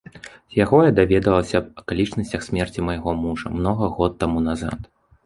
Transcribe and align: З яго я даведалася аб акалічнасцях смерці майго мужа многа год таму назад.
З 0.53 0.55
яго 0.59 0.77
я 0.83 0.91
даведалася 0.99 1.55
аб 1.59 1.67
акалічнасцях 1.81 2.45
смерці 2.47 2.85
майго 2.87 3.13
мужа 3.21 3.53
многа 3.59 3.91
год 3.99 4.17
таму 4.25 4.39
назад. 4.49 4.91